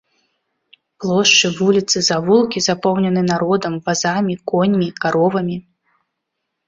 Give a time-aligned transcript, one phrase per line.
[1.03, 5.57] Плошчы, вуліцы, завулкі запоўнены народам, вазамі, коньмі, каровамі.